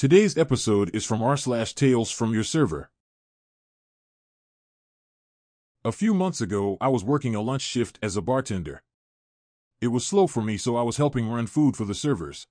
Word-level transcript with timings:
Today's 0.00 0.38
episode 0.38 0.96
is 0.96 1.04
from 1.04 1.22
r 1.22 1.36
slash 1.36 1.74
tales 1.74 2.10
from 2.10 2.32
your 2.32 2.42
server. 2.42 2.90
A 5.84 5.92
few 5.92 6.14
months 6.14 6.40
ago, 6.40 6.78
I 6.80 6.88
was 6.88 7.04
working 7.04 7.34
a 7.34 7.42
lunch 7.42 7.60
shift 7.60 7.98
as 8.00 8.16
a 8.16 8.22
bartender. 8.22 8.82
It 9.78 9.88
was 9.88 10.06
slow 10.06 10.26
for 10.26 10.42
me, 10.42 10.56
so 10.56 10.74
I 10.74 10.82
was 10.84 10.96
helping 10.96 11.28
run 11.28 11.46
food 11.46 11.76
for 11.76 11.84
the 11.84 11.94
servers. 11.94 12.46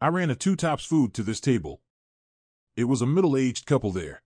I 0.00 0.08
ran 0.08 0.30
a 0.30 0.34
two 0.34 0.56
tops 0.56 0.86
food 0.86 1.12
to 1.12 1.22
this 1.22 1.40
table. 1.40 1.82
It 2.74 2.84
was 2.84 3.02
a 3.02 3.06
middle 3.06 3.36
aged 3.36 3.66
couple 3.66 3.90
there. 3.90 4.22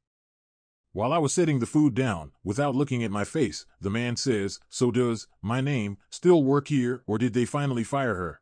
While 0.93 1.13
I 1.13 1.19
was 1.19 1.35
setting 1.35 1.59
the 1.59 1.67
food 1.67 1.97
down, 1.97 2.31
without 2.45 2.77
looking 2.77 3.03
at 3.03 3.11
my 3.11 3.25
face, 3.25 3.67
the 3.81 3.91
man 3.91 4.15
says, 4.15 4.61
So 4.69 4.93
does 4.93 5.27
my 5.43 5.61
name 5.61 5.99
still 6.11 6.45
work 6.45 6.69
here, 6.69 7.03
or 7.09 7.19
did 7.19 7.35
they 7.35 7.45
finally 7.45 7.83
fire 7.83 8.15
her? 8.15 8.41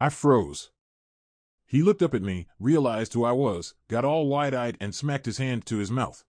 I 0.00 0.08
froze. 0.08 0.72
He 1.66 1.82
looked 1.82 2.02
up 2.02 2.14
at 2.14 2.22
me, 2.22 2.46
realized 2.60 3.12
who 3.12 3.24
I 3.24 3.32
was, 3.32 3.74
got 3.88 4.04
all 4.04 4.28
wide 4.28 4.54
eyed, 4.54 4.76
and 4.80 4.94
smacked 4.94 5.26
his 5.26 5.38
hand 5.38 5.66
to 5.66 5.78
his 5.78 5.90
mouth. 5.90 6.24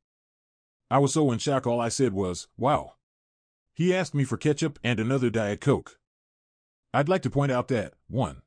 I 0.90 0.98
was 0.98 1.14
so 1.14 1.32
in 1.32 1.40
shock, 1.40 1.68
all 1.68 1.80
I 1.80 1.90
said 1.90 2.14
was, 2.14 2.48
Wow. 2.58 2.94
He 3.76 3.94
asked 3.94 4.16
me 4.16 4.24
for 4.24 4.38
ketchup 4.38 4.80
and 4.84 5.00
another 5.00 5.30
Diet 5.30 5.62
Coke. 5.62 6.00
I'd 6.94 7.10
like 7.10 7.22
to 7.22 7.30
point 7.30 7.52
out 7.52 7.68
that, 7.68 7.94
1. 8.08 8.42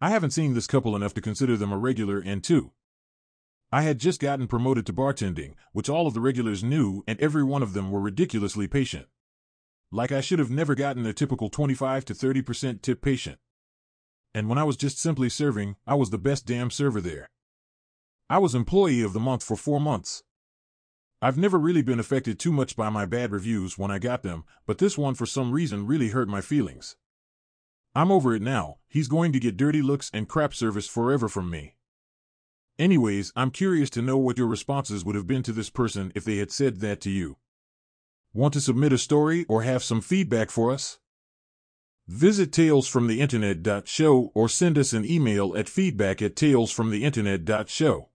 I 0.00 0.10
haven't 0.10 0.32
seen 0.32 0.52
this 0.52 0.66
couple 0.66 0.94
enough 0.94 1.14
to 1.14 1.22
consider 1.22 1.56
them 1.56 1.72
a 1.72 1.78
regular, 1.78 2.18
and 2.18 2.44
2. 2.44 2.72
I 3.72 3.82
had 3.82 3.98
just 3.98 4.20
gotten 4.20 4.46
promoted 4.46 4.84
to 4.86 4.92
bartending, 4.92 5.54
which 5.72 5.88
all 5.88 6.06
of 6.06 6.12
the 6.12 6.20
regulars 6.20 6.62
knew, 6.62 7.02
and 7.06 7.18
every 7.20 7.42
one 7.42 7.62
of 7.62 7.72
them 7.72 7.90
were 7.90 8.00
ridiculously 8.00 8.68
patient. 8.68 9.06
Like 9.90 10.12
I 10.12 10.20
should 10.20 10.38
have 10.38 10.50
never 10.50 10.74
gotten 10.74 11.06
a 11.06 11.12
typical 11.12 11.48
25 11.48 12.04
to 12.04 12.14
30% 12.14 12.82
tip 12.82 13.00
patient. 13.00 13.38
And 14.36 14.50
when 14.50 14.58
I 14.58 14.64
was 14.64 14.76
just 14.76 14.98
simply 14.98 15.30
serving, 15.30 15.76
I 15.86 15.94
was 15.94 16.10
the 16.10 16.18
best 16.18 16.44
damn 16.44 16.70
server 16.70 17.00
there. 17.00 17.30
I 18.28 18.36
was 18.36 18.54
employee 18.54 19.00
of 19.00 19.14
the 19.14 19.18
month 19.18 19.42
for 19.42 19.56
four 19.56 19.80
months. 19.80 20.24
I've 21.22 21.38
never 21.38 21.58
really 21.58 21.80
been 21.80 21.98
affected 21.98 22.38
too 22.38 22.52
much 22.52 22.76
by 22.76 22.90
my 22.90 23.06
bad 23.06 23.32
reviews 23.32 23.78
when 23.78 23.90
I 23.90 23.98
got 23.98 24.22
them, 24.22 24.44
but 24.66 24.76
this 24.76 24.98
one 24.98 25.14
for 25.14 25.24
some 25.24 25.52
reason 25.52 25.86
really 25.86 26.10
hurt 26.10 26.28
my 26.28 26.42
feelings. 26.42 26.96
I'm 27.94 28.12
over 28.12 28.34
it 28.34 28.42
now, 28.42 28.76
he's 28.86 29.08
going 29.08 29.32
to 29.32 29.40
get 29.40 29.56
dirty 29.56 29.80
looks 29.80 30.10
and 30.12 30.28
crap 30.28 30.52
service 30.52 30.86
forever 30.86 31.30
from 31.30 31.48
me. 31.48 31.76
Anyways, 32.78 33.32
I'm 33.36 33.50
curious 33.50 33.88
to 33.88 34.02
know 34.02 34.18
what 34.18 34.36
your 34.36 34.48
responses 34.48 35.02
would 35.02 35.16
have 35.16 35.26
been 35.26 35.44
to 35.44 35.52
this 35.54 35.70
person 35.70 36.12
if 36.14 36.26
they 36.26 36.36
had 36.36 36.50
said 36.50 36.80
that 36.80 37.00
to 37.00 37.10
you. 37.10 37.38
Want 38.34 38.52
to 38.52 38.60
submit 38.60 38.92
a 38.92 38.98
story 38.98 39.46
or 39.48 39.62
have 39.62 39.82
some 39.82 40.02
feedback 40.02 40.50
for 40.50 40.72
us? 40.72 40.98
Visit 42.08 42.52
talesfromtheinternet.show 42.52 44.30
or 44.32 44.48
send 44.48 44.78
us 44.78 44.92
an 44.92 45.04
email 45.04 45.56
at 45.56 45.68
feedback 45.68 46.22
at 46.22 46.36
talesfromtheinternet.show. 46.36 48.08